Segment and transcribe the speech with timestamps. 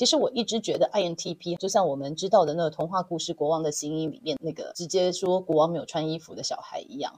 [0.00, 7.12] 其实我一直觉得 INTP 就像我们知道的那个童话故事《国王的新衣》里面那个直接说国王没有穿衣服的小孩一样。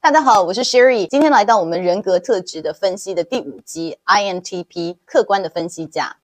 [0.00, 6.18] 大家好，我是 Sherry，今天来到我们人格特质的分析的第五集，INTP 客观的分析家。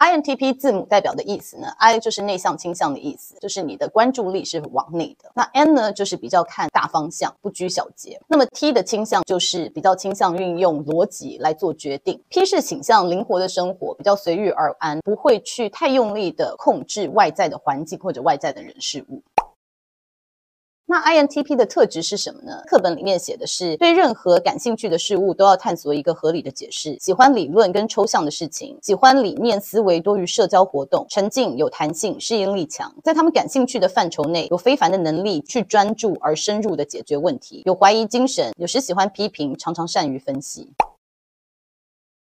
[0.00, 5.30] INTP 字母代表的意思呢，I 就是内向倾向的意思，就是你的关注力是往内的。
[5.34, 8.18] 那 N 呢，就是比较看大方向，不拘小节。
[8.26, 12.18] 那么 T 的倾向就是比较倾向运用逻辑来做决定。
[12.30, 19.22] P 是倾向灵活的生活，比较随遇而安，不会去太用力的控制外在的环境或者外在的人事物。
[20.90, 22.64] 那 INTP 的特质是什么呢？
[22.66, 40.72] 课本里面写的是，对任何感兴趣的事物都要探索一个合理的解释，喜欢理论跟抽象的事情，喜欢理念思维多于社交活动，沉静有弹性，适应力强，在他们感兴趣的范畴内有非凡的能力去专注而深入的解决问题，有怀疑精神，有时喜欢批评，常常善于分析。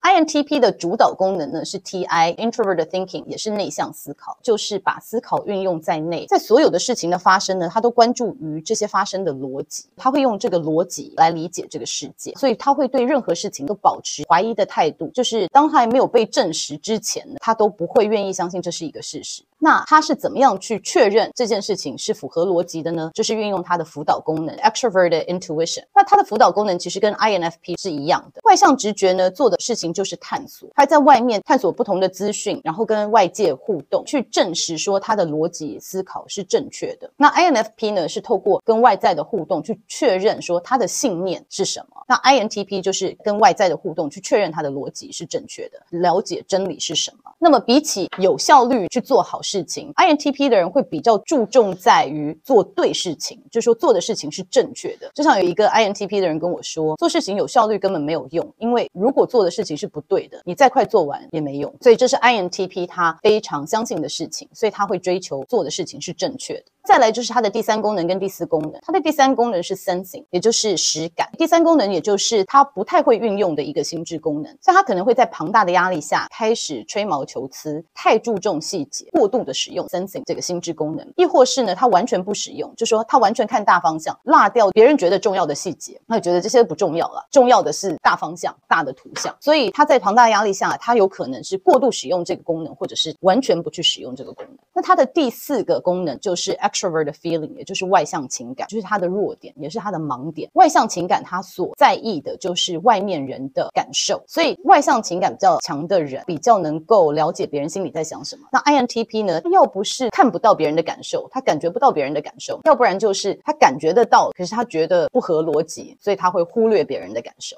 [0.03, 19.41] INTP 的主导功能呢是 TI，Introvert Thinking，也是内向思考，就是把思考运用在内，在所有的事情的发生呢，他都关注于这些发生的逻辑，他会用这个逻辑来理解这个世界，所以他会对任何事情都保持怀疑的态度，就是当他还没有被证实之前呢，他都不会愿意相信这是一个事实。
[19.57, 23.09] 那他是怎么样去确认这件事情是符合逻辑的呢？
[23.13, 25.85] 就是运用他的辅导功能，Extroverted Intuition。
[25.95, 37.09] 那他的辅导功能其实跟 INFP 是一样的，外向直觉呢做的事情就是探索，他在外面探索不同的资讯，然后跟外界互动，去证实说他的逻辑思考是正确的。
[37.15, 42.03] 那 INFP 呢是透过跟外在的互动去确认说他的信念是什么。
[42.07, 47.31] 那 INTP 就是跟外在的互动去确认他的逻辑是正确的，了解真理是什么。
[47.39, 55.11] 那么比起有效率去做好事情，INTP 的人会比较注重在于做对事情，就是说做的事情是正确的。
[55.13, 61.75] 就像有一个 INTP 的人跟我说，做事情有效率根本没有用，因为如果做的事情是是不对的，你再快做完也没用。
[61.81, 66.63] 所以这是 INTP 他非常相信的事情，所以他会追求做的事情是正确的。
[66.85, 71.29] 再来就是它的第三功能跟第四功能，它的第三功能是 sensing，也就是实感。
[71.37, 89.35] 第三功能也就是它不太会运用的一个心智功能，所以它可能会在庞大的压力下开始吹毛求疵，太注重细节，过度的使用 sensing 这个心智功能，亦或是呢，它完全不使用，就说它完全看大方向，落掉别人觉得重要的细节，他觉得这些不重要了，重要的是大方向、大的图像。
[89.39, 94.57] 所以它在庞大压力下，它有可能是过度使用这个功能，或者是完全不去使用这个功能。
[94.73, 100.49] 那它的第四个功能就是 extrovert feeling，也就是外向情感，就是他的弱点，也是他的盲点。
[100.53, 108.47] 外向情感他所在意的就是外面人的感受，所以外向情感比较强的人比较能够了解别人心里在想什么。
[108.51, 109.41] 那 INTP 呢？
[109.51, 117.55] 要不是看不到别人的感受，他感觉不到别人的感受；要不然就是他感觉得到，可是他觉得不合逻辑，所以他会忽略别人的感受。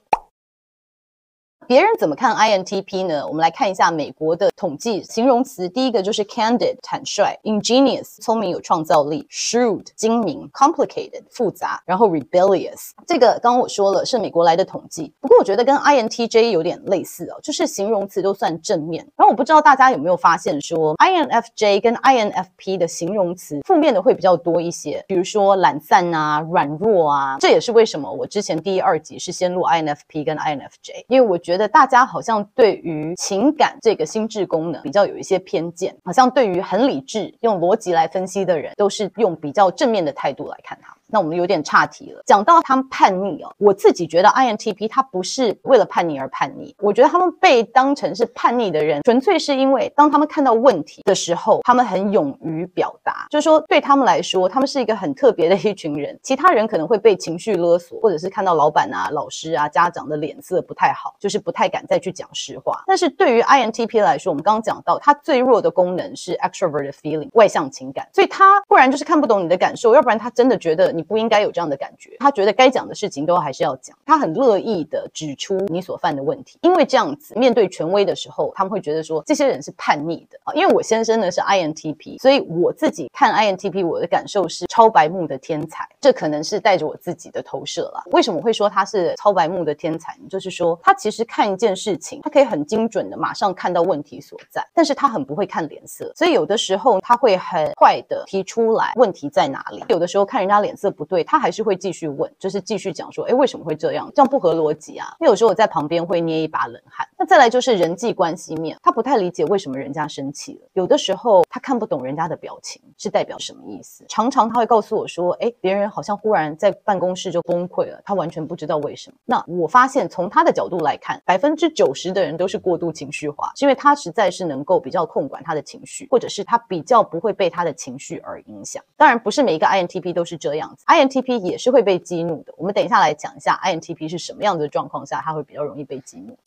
[1.68, 3.26] 别人怎么看 INTP 呢？
[3.26, 5.68] 我们来看一下美国的统计形容词。
[5.68, 15.12] 第一个就是 candid 坦率，ingenious 聪明有创造力，shrewd 精明，complicated 复杂，然后 rebellious 这个刚刚我说了是美国来的统计。
[15.20, 19.04] 不过我觉得跟 INTJ 有点类似哦，就是形容词都算正面。
[19.16, 27.38] 然后我不知道大家有没有发现说 INFJ 跟 INFP 的形容词负面的会比较多一些，比如说懒散啊、软弱啊。
[27.40, 31.55] 这也是为什么我之前第一二集是先录 INFP 跟 INFJ，因为我觉。
[31.56, 40.95] 觉得大家好像对于情感这个心智功能比较有一些偏见，好像对于很理智、用逻辑来分析的人，都是用比较正面的态度来看他。
[41.08, 42.22] 那我们有点岔题了。
[42.26, 46.76] 讲到他们叛逆哦，我自己觉得 INTP 他不是为了叛逆而叛逆。
[46.80, 53.28] 我觉得他们被当成是叛逆的人，纯粹是因为当他们看到问题的时候，他们很勇于表达。
[53.30, 56.18] 就是说，对他们来说，他们是一个很特别的一群人。
[56.24, 62.84] 其他人可能会被情绪勒索，或者是看到老板啊、老师啊、家长的脸色不太好，就是不太敢再去讲实话。
[62.88, 80.54] 但是对于 INTP 来说，我们刚刚讲到，他最弱的功能是 extroverted feeling 外向情感，所以他不然就是看不懂你的感受，要不然他真的觉得你不应该有这样的感觉，他觉得该讲的事情都还是要讲，他很乐意的指出你所犯的问题，因为这样子面对权威的时候，他们会觉得说这些人是叛逆的啊。
[80.54, 88.04] 因为我先生呢是 INTP，所以我自己看 INTP，我的感受是超白目的天才，这可能是带着我自己的投射了。
[88.12, 90.16] 为什么会说他是超白目的天才？
[90.30, 101.24] 就是说他其实看一件事情，他可以很精准的马上看到问题所在，但是他很不会看脸色，所以有的时候他会很快的提出来问题在哪里，有的时候看人家脸色不对。
[101.24, 104.10] 他还是会继续问，就是继续讲说，诶，为什么会这样？
[104.16, 105.14] 这样不合逻辑啊！
[105.20, 107.06] 那有时候我在旁边会捏一把冷汗。
[107.18, 114.06] 那那再来就是人际关系面，他不太理解为什么人家生气了，有的时候他看不懂人家的表情是代表什么意思。
[114.08, 119.18] 常常他会告诉我说，哎，别人好像忽然在办公室就崩溃了，他完全不知道为什么。
[119.26, 128.84] 那我发现从他的角度来看，百分之九十的人都是过度情绪化，是因为他实在是能够比较控管他的情绪，或者是他比较不会被他的情绪而影响。
[128.96, 132.54] 当然，不是每一个 INTP 都是这样，INTP 也是会被激怒的。
[132.58, 136.38] 我们等一下来讲一下 INTP 是什么样的状况下他会比较容易被激怒。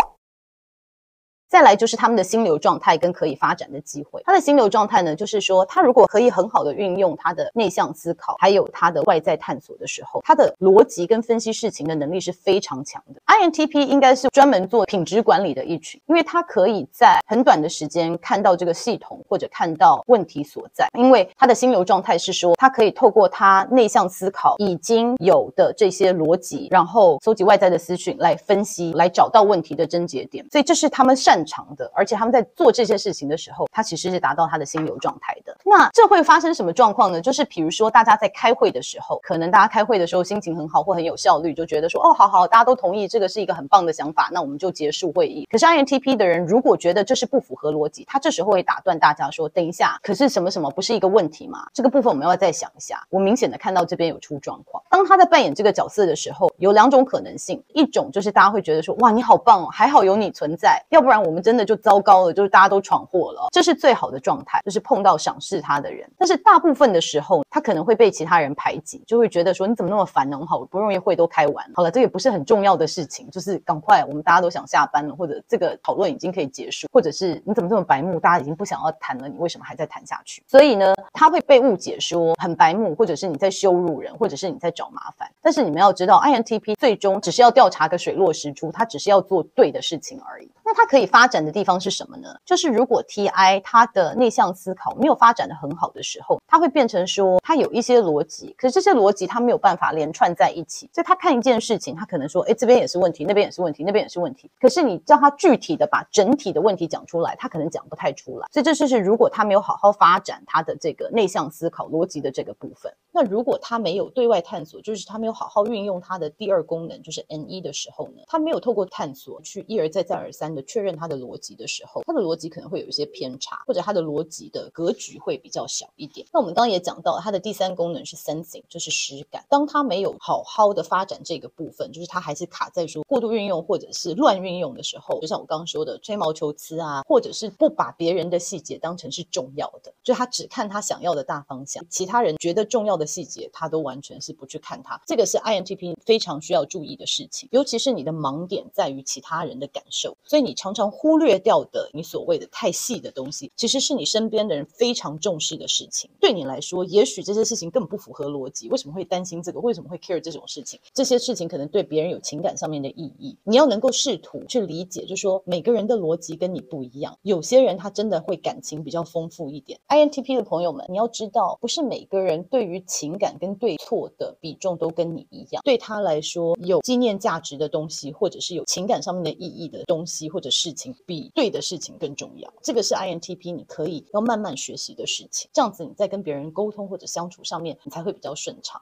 [1.48, 4.22] 再来就是他们的心流状态跟可以发展的机会。
[4.24, 13.20] 他的心流状态呢，就是说他如果可以很好的运用他的内向思考，还有他的外在探索的时候，他的逻辑跟分析事情的能力是非常强的。
[13.26, 20.88] INTP 应该是专门做品质管理的一群，因为他可以在很短的时间看到这个系统或者看到问题所在。
[20.98, 30.44] 因为他的心流状态是说，他可以透过他内向思考已经有的这些逻辑，然后搜集外在的资讯来分析，来找到问题的症结点。
[30.50, 35.56] 所以这是他们擅正常的，而且他们在做这些事情的时候，他其实是达到他的心流状态的。
[35.68, 37.20] 那这会发生什么状况呢？
[37.20, 45.46] 就是比如说，大家在开会的时候，可能大家开会的时候心情很好或很有效率，就觉得说，哦，好好，大家都同意这个是一个很棒的想法，那我们就结束会议。
[45.50, 51.66] 可是 INTP 的人如果觉得这是不符合逻辑，他这时候会打断大家说，等一下，可是什么什么不是一个问题吗？
[51.74, 53.02] 这个部分我们要再想一下。
[53.10, 54.82] 我明显的看到这边有出状况。
[54.88, 62.18] 当他在扮演这个角色的时候，有两种可能性，一种就是大家会觉得说，哇，你好棒哦，还好有你存在，要不然我们真的就糟糕。
[62.26, 66.08] 了就是大家都闯祸了，这是最好的状态，就是碰到赏识他的人。
[66.16, 70.38] 但是大部分的时候，他可能会被其他人排挤，就会觉得说你怎么那么烦呢？
[70.46, 80.42] 好不容易会都开完，好了，这也不是很重要的事情，就是赶快，我们大家都想下班了，或者这个讨论已经可以结束，或者是你怎么这么白目，大家已经不想要谈了，你为什么还在谈下去？
[80.46, 85.28] 所以呢，他会被误解说很白目，或者是你在羞辱人，或者是你在找麻烦。
[85.42, 90.50] 但是你们要知道，INTP 最终只是要调查个水落石出，他只是要做对的事情而已。
[90.68, 92.28] 那他可以发展的地方是什么呢？
[92.44, 104.50] 就是如果 TI 他的内向思考没有发展的很好的时候，他会变成说他有一些逻辑，可是这些逻辑他没有办法连串在一起，所以他看一件事情，他可能说，哎，这边也是问题，那边也是问题，那边也是问题。
[104.60, 108.46] 可是你叫他具体的把整体的问题讲出来，他可能讲不太出来。
[108.52, 112.92] 所以这就是如果他没有好好发展他的这个内向思考逻辑的这个部分。
[113.10, 126.24] 那如果他没有对外探索，就是他没有好好运用他的第二功能，就是 NE 的时候呢，他没有透过探索去一而再再而三确认他的逻辑的时候，他的逻辑可能会有一些偏差，或者他的逻辑的格局会比较小一点。
[126.32, 129.44] 那我们刚刚也讲到，他的第三功能是 Sensing，就是实感。
[129.48, 143.08] 当他没有好好的发展这个部分，就是他还是卡在说过度运用或者是乱运用的时候，就像我刚刚说的吹毛求疵啊，或者是不把别人的细节当成是重要的，就他只看他想要的大方向，其他人觉得重要的。
[143.08, 156.08] 细节他都完全是不去看它，这个是 INTP 非常需要注意的事情，尤其是你的盲点在于其他人的感受，所以你你常常忽略掉的你所谓的太细的东西，其实是你身边的人非常重视的事情。
[156.18, 159.60] 对你来说，也许这些事情根本不符合逻辑，为什么会担心这个？
[159.60, 160.80] 为什么会 care 这种事情？
[160.94, 169.78] 这些事情可能对别人有情感上面的意义，你要能够试图去理解，就是说每个人的逻辑跟你不一样，有些人他真的会感情比较丰富一点。
[169.88, 182.48] INTP 的朋友们，你要知道，不是每个人对于情感跟对错的比重都跟你一样，对他来说有纪念价值的东西，或者是有情感上面的意义的东西或或者事情，比对的事情更重要。
[182.62, 188.80] 这个是 INTP 你可以要慢慢学习的事情，这样子你在跟别人沟通或者相处上面，你才会比较顺畅。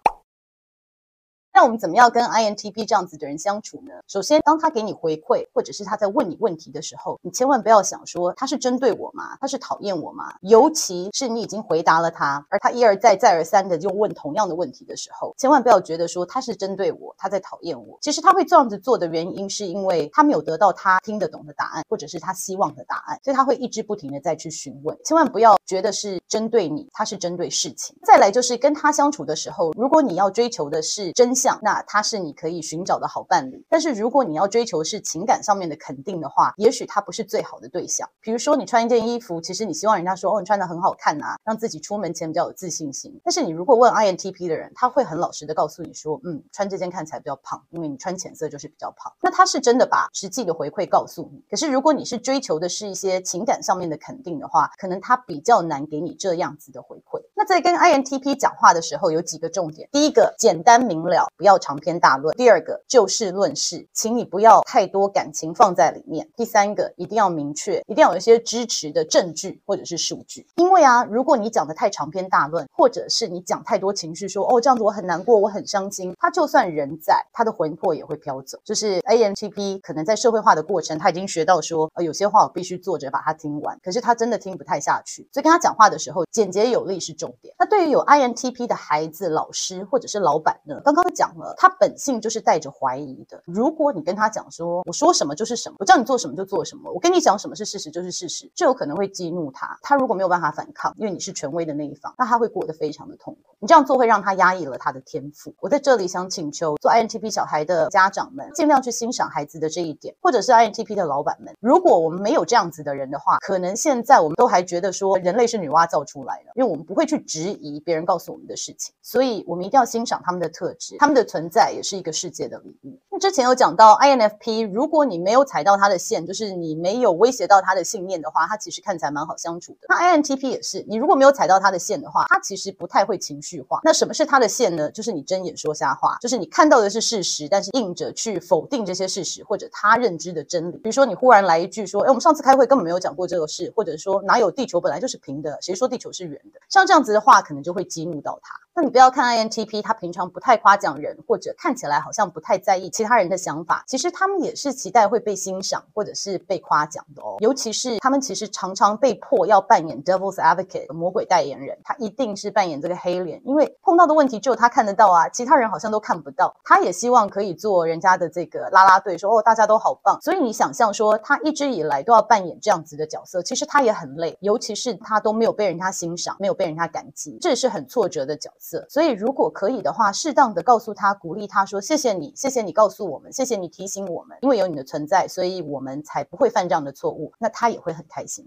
[1.56, 3.94] 那我们怎么样跟 INTP 这样子的人相处呢？
[4.06, 9.38] 首先，当他给你回馈，或者是他在问你问题的时候，你千万不要想说他是针对我吗？
[9.40, 10.34] 他是讨厌我吗？
[10.42, 17.96] 尤其是你已经回答了他，而他一而再、再而三的就问同样的问题的时候，千万不要觉得说他是针对我，他在讨厌我。
[18.02, 24.94] 其实他会这样子做的原因，是因为他没有得到他听得懂的答案，或者是他希望的答案，所以他会一直不停的再去询问。
[25.06, 27.96] 千万不要觉得是针对你，他是针对事情。
[28.04, 31.45] 再来就是跟他相处的时候，如果你要追求的是真相。
[31.62, 38.08] 那他是你可以寻找的好伴侣，但是如果你要追求是情感上面的肯定的话，也许他不是最好的对象。
[38.20, 43.20] 比如说，你穿一件衣服，其实你希望人家说哦，你穿得很好看啊，让自己出门前比较有自信心。
[43.24, 49.12] 但是你如果问 INTP 的人，他会很老实的告诉你说，嗯，穿这件看起来比较胖，因为你穿浅色就是比较胖。
[49.22, 51.42] 那他是真的把实际的回馈告诉你。
[51.50, 57.20] 可是如果你是追求的是一些情感上面的肯定的话，可能他比较难给你这样子的回馈。
[57.34, 70.46] 那在跟 INTP 讲话的时候，有几个重点：第一个，简单明了，不要长篇大论；第二个，就事论事，请你不要太多感情放在里面；第三个，一定要明确，一定要有一些支持的证据或者是数据。
[70.56, 78.58] 因为啊，如果你讲的太长篇大论，或者是你讲太多情绪说，哦这样子我很难过，我很伤心，他就算人在，他的魂魄也会飘走。
[78.64, 87.54] 就是 INTP 可能在社会化的过程，他已经学到说，呃，有些话我必须坐着把它听完，可是他真的听不太下去，所以跟他讲话的时候，简洁有力是重点。
[87.58, 90.80] 那对于有 INTP 的孩子、老师或者是老板呢？
[90.84, 91.25] 刚刚讲
[91.56, 93.42] 他本性就是带着怀疑的。
[93.44, 99.78] 如果你跟他讲说，我说什么就是什么，我叫你做什么就做什么，我跟你讲什么是事实就是事实，这有可能会激怒他。
[99.82, 103.52] 他如果没有办法反抗，因为你是权威的那一方，那他会过得非常的痛苦。
[103.58, 105.54] 你这样做会让他压抑了他的天赋。
[105.60, 111.54] 我在这里想请求做 INTP 小孩的家长们，尽量去欣赏孩子的这一点，或者是 INTP 的老板们。
[111.60, 122.96] 如果我们没有这样子的人的话，可能现在我们都还觉得说人类是女娲造出来的，因为我们不会去质疑别人告诉我们的事情，所以我们一定要欣赏他们的特质，他们的存在也是一个世界的礼物。
[123.10, 129.86] 那之前有讲到 INFP，如果你没有踩到他的线，就是你没有威胁到他的信念的话，他其实看起来蛮好相处的。
[129.88, 133.80] 那 INTP 也是，你如果没有踩到他的线的话，他其实不太会情绪化。
[133.82, 134.90] 那什么是他的线呢？
[134.90, 140.76] 就是你睁眼说瞎话，就是你看到的是事实，但是硬着去否定这些事实或者他认知的真理。
[140.76, 146.60] 比如说你忽然来一句说，哎，我们上次开会根本没有讲过这个事，或者说哪有地球本来就是平的，谁说地球是圆的？
[146.68, 148.54] 像这样子的话，可能就会激怒到他。
[148.78, 157.36] 那你不要看 INTP，他平常不太夸奖人，或者看起来好像不太在意其他人的想法，其实他们也是期待会被欣赏或者是被夸奖的哦。
[157.40, 166.54] 尤其是他们其实常常被迫要扮演 Devil's Advocate 魔鬼代言人，他一定是扮演这个黑脸，因为碰到的问题只有他看得到啊，其他人好像都看不到。
[166.62, 170.20] 他也希望可以做人家的这个啦啦队，说哦大家都好棒。
[170.20, 188.46] 所以你想象说他一直以来都要扮演这样子的角色，其实他也很累，尤其是他都没有被人家欣赏，没有被人家感激，这也是很挫折的角色所以，如果可以的话，适当的告诉他，鼓励他说：“谢谢你，谢谢你告诉我们，谢谢你提醒我们，因为有你的存在，所以我们才不会犯这样的错误。”那他也会很开心。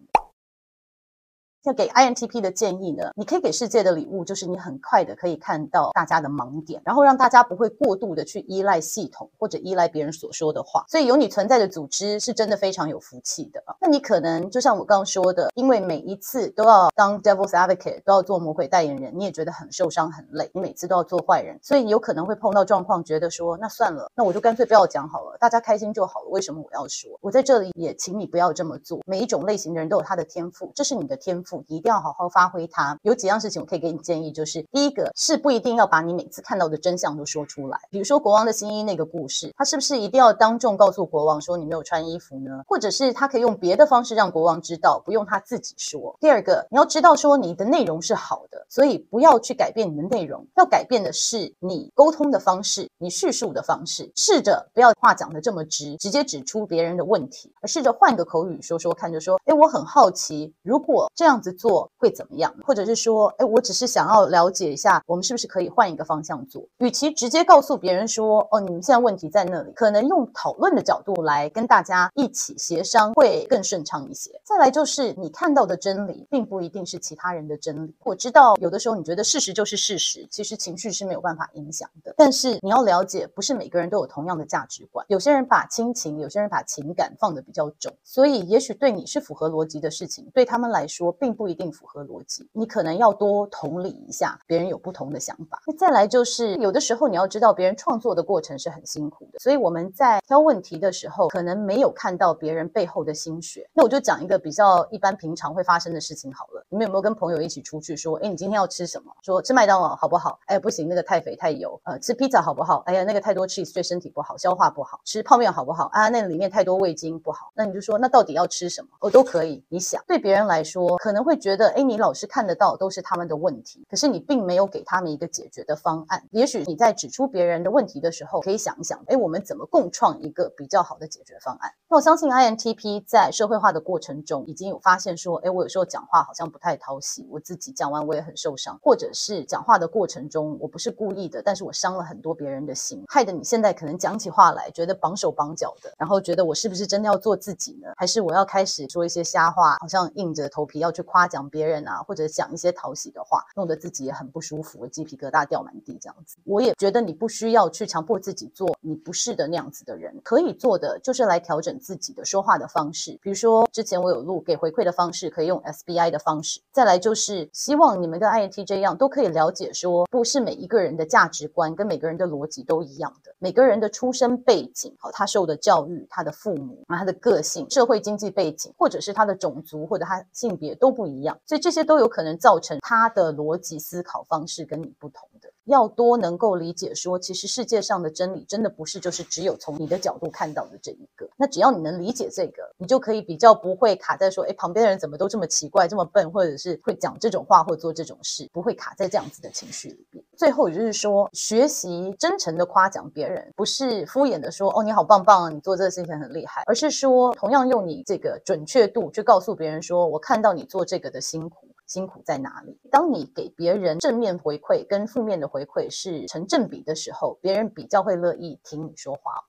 [1.63, 10.85] 要给 INTP 的建议呢，你可以给世界的礼物就是你很快的可以看到大家的盲点，然后让大家不会过度的去依赖系统或者依赖别人所说的话。
[10.87, 13.61] 所以有你存在的组织是真的非常有福气的。
[13.81, 20.49] 那你可能就像我刚刚说的，因为每一次都要当 Devil's Advocate，都要做魔鬼代言人，你也觉得很受伤很累。
[20.53, 26.29] 你每次都要做坏人，所以你有可能会碰到状况，觉得说那算了，那我就干脆不要讲好了，大家开心就好了。
[26.29, 27.11] 为什么我要说？
[27.19, 29.01] 我在这里也请你不要这么做。
[29.05, 31.48] 每一种类型的人都有他的天赋，这是你的天赋。
[31.67, 32.97] 你一定要好好发挥它。
[33.03, 37.79] 有几样事情我可以给你建议，就是第一个是不一定要把你每次看到的真相都说出来。
[37.89, 42.63] 比如说国王的新衣那个故事，他是不是一定要当众告诉国王说你没有穿衣服呢？
[42.67, 46.15] 或者是他可以用别的方式让国王知道，不用他自己说。
[46.19, 54.11] 第二个，你要知道说你的内容是好的，所以不要去改变你的内容，要改变的是你沟通的方式，你叙述的方式。
[54.15, 61.89] 试着不要话讲的这么直，直接指出别人的问题，而试着换个口语说说看，就说，诶，我很好奇，如果这样子做。
[61.97, 62.53] 会怎么样？
[62.65, 66.63] 或者是说，哎，我只是想要了解一下，我们是不是可以换一个方向做？
[66.77, 74.31] 与其直接告诉别人说，哦，你们现在问题在那里，可能用讨论的角度来跟大家一起协商会更顺畅一些。
[74.45, 77.93] 再来就是，你看到的真理，并不一定是其他人的真理。
[78.05, 82.13] 我知道有的时候你觉得事实就是事实，其实情绪是没有办法影响的。
[82.15, 85.05] 但是你要了解，不是每个人都有同样的价值观。
[85.09, 91.99] 有些人把亲情，有些人把情感放得比较重，所以也许对你是符合逻辑的事情，对他们来说并并不一定符合。
[92.05, 95.61] 逻辑，你可能要多同理一下别人有不同的想法。
[95.67, 103.69] 那再来就是，有的时候你要知道，别人创作的过程是很辛苦的，所以我们在挑问题的时候，可能没有看到别人背后的心血。
[103.73, 106.65] 那我就讲一个比较一般平常会发生的事情好了。
[106.69, 109.11] 你们有没有跟朋友一起出去说，哎，你今天要吃什么？
[109.21, 110.39] 说吃麦当劳好不好？
[110.47, 111.79] 哎，不行，那个太肥太油。
[111.83, 112.77] 呃，吃披萨好不好？
[112.85, 115.01] 哎呀，那个太多 cheese 对身体不好，消化不好。
[115.03, 115.89] 吃泡面好不好？
[115.91, 117.51] 啊，那里面太多味精不好。
[117.53, 118.87] 那你就说，那到底要吃什么？
[119.01, 119.63] 哦，都可以。
[119.67, 121.89] 你想，对别人来说，可能会觉得，哎。
[121.89, 126.23] 你老是看得到都是他们的问题，可是你并没有给他们一个解决的方案。
[126.29, 131.73] 也许你在指出别人的问题的时候，可以想一想，诶，我们怎么共创一个比较好的解决方案？
[131.89, 147.87] 那我相信 INTP 在社会化的过程中，已经有发现说，诶，我有时候讲话好像不太讨喜，我自己讲完我也很受伤，或者是讲话的过程中我不是故意的，但是我伤了很多别人的心，害得你现在可能讲起话来觉得绑手绑脚的，然后觉得我是不是真的要做自己呢？
[147.97, 156.37] 还是我要开始说一些瞎话，好像硬着头皮要去夸奖别人啊，或者讲一些讨喜的话，弄得自己也很不舒服，鸡皮疙瘩掉满地这样子。
[156.45, 163.17] 我也觉得你不需要去强迫自己做你不是的那样子的人，可以做的就是来调整自己的说话的方式。
[163.21, 166.61] 比如说之前我有录给回馈的方式，可以用 SBI 的方式。
[166.71, 185.28] 再来就是希望你们跟 INTJ 一样，都可以了解说，不是每一个人的价值观跟每个人的逻辑都一样的，每个人的出身背景，好，他受的教育，他的父母啊，他的个性，社会经济背景，或者是他的种族或者他性别都不一样，所以这些都有可能造成他的逻辑思考方式跟你不同。
[185.69, 191.29] 要多能够理解说，其实世界上的真理真的不是就是只有从你的角度看到的这一个。
[191.37, 200.23] 那只要你能理解这个，你就可以比较不会卡在说，诶，旁边的人怎么都这么奇怪、这么笨，或者是会讲这种话或做这种事，不会卡在这样子的情绪里面。
[200.35, 211.68] 最后也就是说，学习真诚的夸奖别人，不是敷衍的说，哦，你好棒棒啊，你做这个事情很厉害，而是说，同样用你这个准确度去告诉别人说，我看到你做这个的辛苦。
[211.89, 212.79] 辛苦在哪里？
[212.91, 219.48] 当你给别人正面回馈跟负面的回馈是成正比的时候，别人比较会乐意听你说话。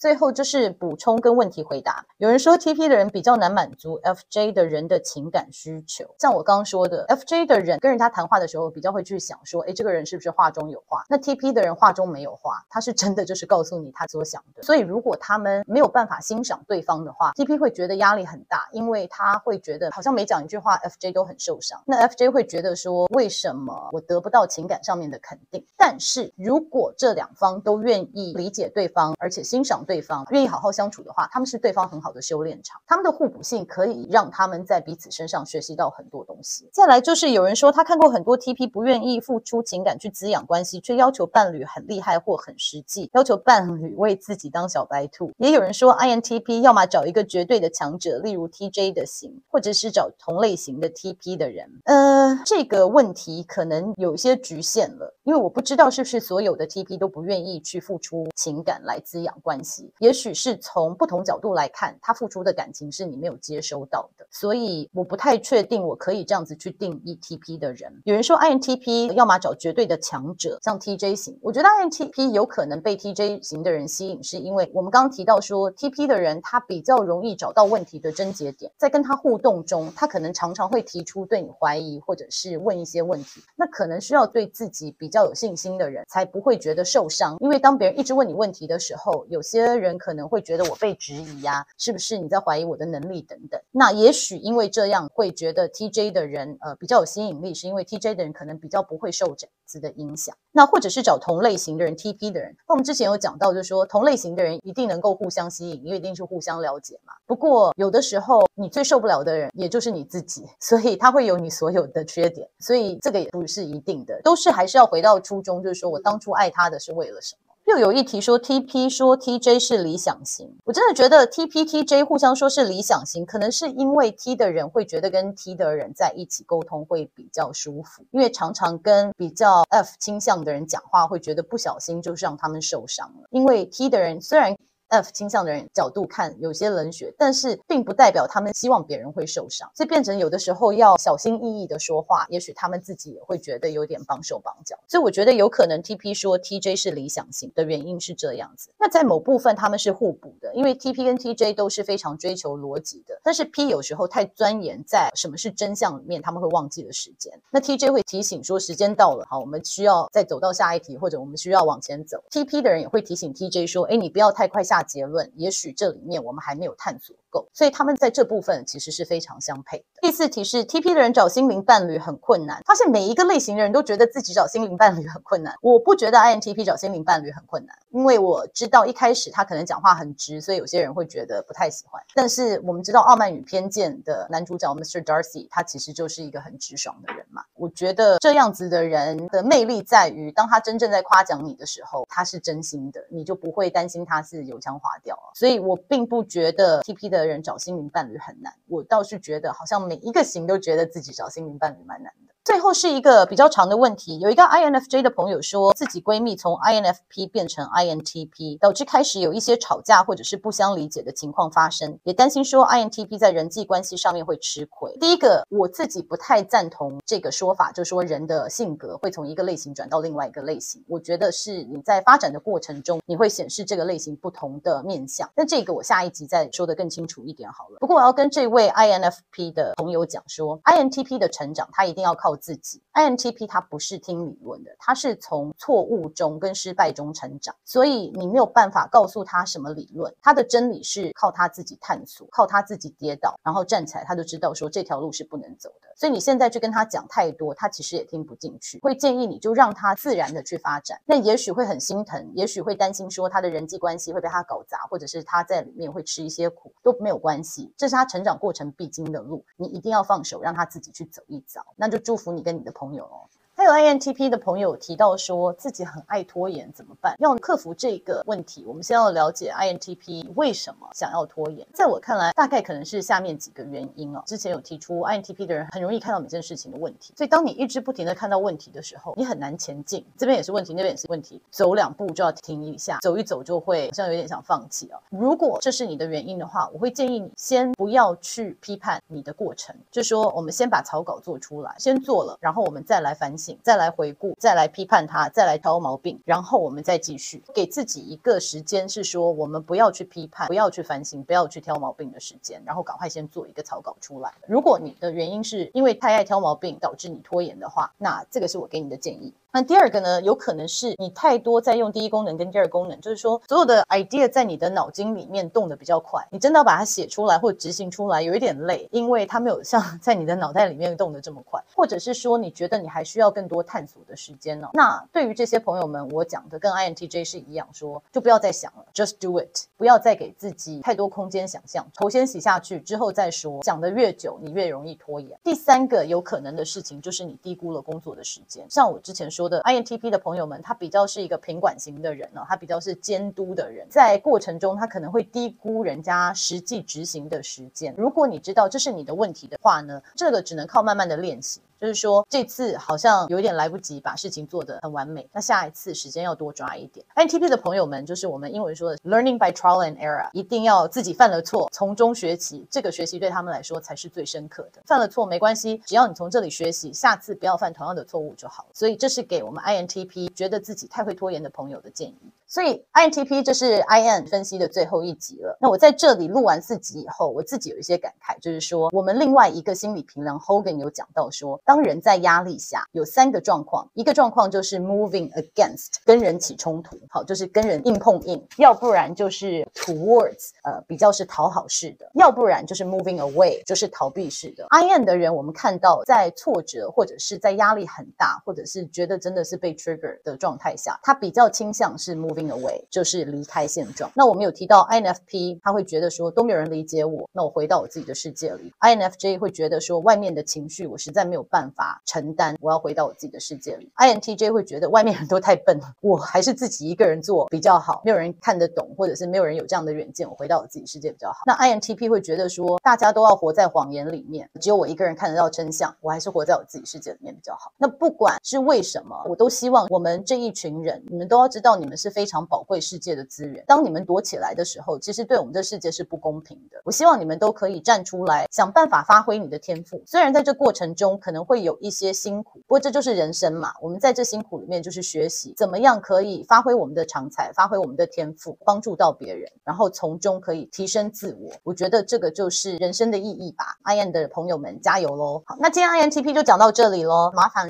[0.00, 2.06] 最后就是补充跟问题回答。
[2.16, 11.04] 有人说 TP 的人比较难满足 FJ 的人的情感需求，像我刚刚说的，FJ 的人跟人家谈话的时候，比较会去想说，诶，这个人是不是话中有话？
[11.10, 14.62] 那 TP 的人话中没有话，他是真的就是告诉你他所想的。
[14.62, 21.78] 所以如果他们没有办法欣赏对方的话，TP 会觉得压力很大，因为他会觉得好像每讲一句话，FJ 都很受伤。
[21.84, 25.62] 那 FJ 会觉得说，为什么我得不到情感上面的肯定？
[25.76, 29.84] 但是如果这两方都愿意理解对方，而且欣赏。
[29.90, 32.80] 对方愿意好好相处的话，他们是对方很好的修炼场。
[32.86, 36.70] 他们的互补性可以让他们在彼此身上学习到很多东西。
[36.72, 45.32] 再来就是有人说他看过很多 TP 不愿意付出情感去滋养关系，却要求伴侣很厉害或很实际，要求伴侣为自己当小白兔。
[45.38, 51.68] 也有人说 INTP 要么找一个绝对的强者，例如 TJ 的型，或者是找同类型的 TP 的人。
[51.86, 59.79] 呃，这个问题可能有些局限了，因为我不知道是不是所有的 TP 都不愿意去付出情感来滋养关系。
[59.98, 67.92] 也许是从不同角度来看，他付出的感情是你没有接收到的，所以我不太确定我可以这样子去定义 TP 的人。
[68.04, 89.69] 有人说 INTP 要么找绝对的强者，像 TJ 型，我觉得 INTP 有可能被 TJ 型的人吸引，是因为我们刚刚提到说 TP 的人他比较容易找到问题的症结点，在跟他互动中，他可能常常会提出对你怀疑，或者是问一些问题，那可能需要对自己比较有信心的人才不会觉得受伤，因为当别人一直问你问题的时候，有些。
[89.72, 93.60] 的人可能会觉得我被质疑呀、是不是你在怀疑我的能力等等？
[93.70, 100.36] 那也许因为这样会觉得 TJ 的人呃比较有吸引力，是因为 TJ 的人可能比较不会受这样子的影响。
[100.52, 107.12] 那或者是找同类型的人 TP 的人，那我们之前有讲到，就是说同类型的人一定能够互相吸引，因为一定是互相了解嘛。
[107.26, 117.49] 不过有的时候你最受不了的人也就是你自己， 所以他会有你所有的缺点，所以这个也不是一定的，都是还是要回到初衷，就是说我当初爱他的是为了什么。
[117.70, 133.28] 又有一题说 TP 说 TJ 是理想型，我真的觉得 TP TJ 互相说是理想型，可能是因为 T 的人会觉得跟 T 的人在一起沟通会比较舒服，因为常常跟比较 F 倾向的人讲话，会觉得不小心就是让他们受伤了。
[133.30, 134.56] 因为 T 的人虽然
[134.90, 144.76] F 倾向的人角度看有些冷血，但是并不代表他们希望别人会受伤，所以变成有的时候要小心翼翼的说话，也许他们自己也会觉得有点绑手绑脚。
[144.88, 148.70] 所以我觉得有可能 TP 说 TJ 是理想型的原因是这样子。
[148.78, 157.32] 那在某部分他们是互补的，因为 TP 跟 TJ 都是非常追求逻辑的，但是 P 有时候太钻研在什么是真相里面，他们会忘记了时间。
[157.50, 162.22] 那 TJ 会提醒说时间到了，好，我们需要再走到下一题，或者我们需要往前走。
[162.30, 165.72] TP 的人也会提醒 TJ 说，哎，你不要太快下结论，也许。
[165.72, 169.84] 这里面我们还没有探索够，所以他们在这部分其实是非常相配的。
[170.02, 175.54] 第四题是 TP 的人找心灵伴侣很困难，发现每一个类型的人都觉得自己找心灵伴侣很困难。
[175.62, 182.02] 我不觉得 INTP 找心灵伴侣很困难，因为我知道一开始他可能讲话很直，所以有些人会觉得不太喜欢。
[182.14, 185.02] 但是我们知道《傲慢与偏见》的男主角 Mr.
[185.04, 187.44] Darcy，他其实就是一个很直爽的人嘛。
[187.54, 195.16] 我觉得这样子的人的魅力在于，当他真正在夸奖你的时候，他是真心的，你就不会担心他是油腔滑调。
[195.34, 202.34] 所以我并不觉得 TP 的的人找心灵伴侣很难，我倒是觉得好像每一个型都觉得自己找心灵伴侣蛮难的。
[202.50, 214.92] 最后是一个比较长的问题，有一个 INFJ 的朋友说自己闺蜜从 INFP 变成 INTP，导致开始有一些吵架或者是不相理解的情况发生，也担心说 INTP 在人际关系上面会吃亏。
[214.98, 220.84] 第一个，我自己不太赞同这个说法，就是说人的性格会从一个类型转到另外一个类型。
[220.88, 225.30] 我觉得是你在发展的过程中，你会显示这个类型不同的面相。
[225.36, 227.76] 那这个我下一集再说得更清楚一点好了。
[227.78, 232.82] 不过我要跟这位 INFP 的朋友讲说，INTP 的成长他一定要靠自己。
[232.94, 245.89] INTP 他不是听理论的，他是从错误中跟失败中成长，所以你没有办法告诉他什么理论，他的真理是靠他自己探索，靠他自己跌倒，然后站起来，他就知道说这条路是不能走的。
[246.00, 248.80] 所以你现在去跟他讲太多，他其实也听不进去。
[248.80, 261.62] 会建议你就让他自然的去发展，那也许会很心疼，也许会担心说他的人际关系会被他搞砸，或者是他在里面会吃一些苦，都没有关系，这是他成长过程必经的路，你一定要放手，让他自己去走一遭。
[261.76, 263.28] 那就祝福你跟你的朋友哦。
[263.60, 267.14] 还有 INTP 的朋友提到说自己很爱拖延，怎么办？
[267.18, 271.66] 要克服这个问题，我们先要了解 INTP 为什么想要拖延。
[271.74, 274.22] 在我看来，大概可能是下面几个原因哦。
[274.24, 280.02] 之前有提出 INTP 的人很容易看到每件事情的问题，所以当你一直不停的看到问题的时候，你很难前进。
[280.16, 284.98] 这边也是问题，那边也是问题，走两步就要停一下，走一走就会好像有点想放弃哦。
[285.10, 293.49] 如果这是你的原因的话，我会建议你先不要去批判你的过程，就说我们先把草稿做出来，先做了，然后我们再来反省。
[293.62, 304.32] 再来回顾，再来批判他，再来挑毛病，然后我们再继续给自己一个时间，是说我们不要去批判，不要去反省，不要去挑毛病的时间，然后赶快先做一个草稿出来。
[304.46, 309.32] 如果你的原因是因为太爱挑毛病导致你拖延的话，那这个是我给你的建议。
[309.52, 324.68] 那第二个呢，有可能是你太多在用第一功能跟第二功能，就是说所有的 idea 在你的脑筋里面动得比较快，你真的要把它写出来或执行出来有一点累，因为它没有像 在你的脑袋里面动得这么快，或者是说你觉得你还需要更多探索的时间呢？
[324.72, 335.36] 那对于这些朋友们，我讲的跟 INTJ 是一样说，就不要再想了，just do it，不要再给自己太多空间想象，头先洗下去之后再说，想得越久，你越容易拖延。
[335.42, 339.39] 第三个有可能的事情就是你低估了工作的时间，像我之前说。
[339.40, 347.94] 说的 INTP 的朋友们，他比较是一个平管型的人呢，他比较是监督的人，在过程中他可能会低估人家实际执行的时间。
[347.96, 351.62] 如果你知道这是你的问题的话呢，这个只能靠慢慢的练习。
[351.80, 357.04] 就是说，这次好像有点来不及把事情做得很完美，那下一次时间要多抓一点。
[357.16, 364.82] INTP 的朋友们，就是我们英文说的 learning by trial and error，一定要自己犯了错，从中学习，这个学习对他们来说才是最深刻的。
[364.84, 368.66] 犯了错没关系，只要你从这里学习，下次不要犯同样的错误就好。
[368.74, 372.18] 所以这是给我们 INTP 觉得自己太会拖延的朋友的建议。
[372.50, 375.56] 所以 INTP 就是 IN 分析的最后一集了。
[375.60, 394.66] 那我在这里录完四集以后，我自己有一些感慨，就是说我们另外一个心理评量 Hogan 有讲到说，当人在压力下有三个状况，一个状况就是 moving against 跟人起冲突，好，就是跟人硬碰硬；要不然就是 towards 呃比较是讨好式的；要不然就是 moving away 就是逃避式的。
[394.70, 402.39] IN 的人我们看到在挫折或者是在压力很大，或者是觉得真的是被 trigger 的状态下，他比较倾向是 moving。
[402.48, 404.10] Away 就是离开现状。
[404.14, 408.72] 那我们有提到 INFP，他会觉得说都没有人理解我，那我回到我自己的世界里。
[408.80, 413.90] INFJ 会觉得说外面的情绪我实在没有办法承担，我要回到我自己的世界里。
[413.96, 421.40] INTJ 会觉得外面人都太笨了，我还是自己一个人做比较好，没有人看得懂，或者是没有人有这样的远见，我回到我自己世界比较好。
[421.46, 427.72] 那 INTP 会觉得说大家都要活在谎言里面，只有我一个人看得到真相，我还是活在我自己世界里面比较好。
[427.76, 432.40] 那不管是为什么，我都希望我们这一群人，你们都要知道你们是非常。
[432.40, 436.80] 非常宝贵世界的资源，当你们躲起来的时候，其实对我们这世界是不公平的。
[436.84, 440.00] 我希望你们都可以站出来，想办法发挥你的天赋。
[440.06, 443.72] 虽然在这过程中可能会有一些辛苦，不过这就是人生嘛。
[443.82, 451.50] 我们在这辛苦里面就是学习怎么样可以发挥我们的长才，发挥我们的天赋，帮助到别人，然后从中可以提升自我。
[451.64, 453.76] 我觉得这个就是人生的意义吧。
[453.86, 455.42] IN 的朋友们加油喽！
[455.46, 457.32] 好，那今天 INTP 就讲到这里喽。
[457.34, 457.68] 麻烦，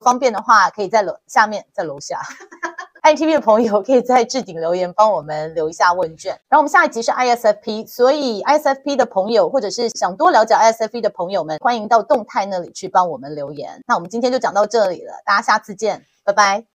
[0.00, 2.20] 方便的话可以在楼下面，在楼下。
[3.06, 13.80] I TP 的朋友可以在置顶留言帮我们留一下问卷，然后我们下一集是 ISFP，所以 ISFP 的朋友或者是想多了解 ISFP 的朋友们，欢迎到动态那里去帮我们留言。
[13.86, 16.64] 那我们今天就讲到这里了，大家下次见，拜拜。